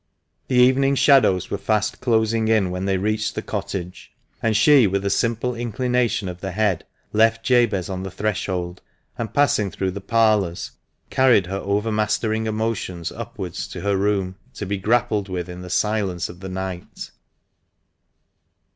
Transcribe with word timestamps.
The 0.47 0.55
evening 0.55 0.95
shadows 0.95 1.51
were 1.51 1.59
fast 1.59 2.01
closing 2.01 2.47
in 2.47 2.71
when 2.71 2.85
they 2.85 2.97
reached 2.97 3.35
the 3.35 3.43
cottage, 3.43 4.11
and 4.41 4.57
she, 4.57 4.87
with 4.87 5.05
a 5.05 5.11
simple 5.11 5.53
inclination 5.53 6.27
of 6.27 6.41
the 6.41 6.49
head, 6.53 6.85
left 7.13 7.45
Jabez 7.45 7.87
on 7.87 8.01
the 8.01 8.09
threshold, 8.09 8.81
and, 9.19 9.31
passing 9.31 9.69
through 9.69 9.91
the 9.91 10.01
parlours, 10.01 10.71
carried 11.11 11.45
her 11.45 11.59
overmastering 11.59 12.47
emotions 12.47 13.11
upwards 13.11 13.67
to 13.67 13.81
her 13.81 13.95
room, 13.95 14.37
to 14.55 14.65
be 14.65 14.79
grappled 14.79 15.29
with 15.29 15.47
in 15.47 15.61
the 15.61 15.69
silence 15.69 16.29
of 16.29 16.39
the 16.39 16.49
night. 16.49 17.11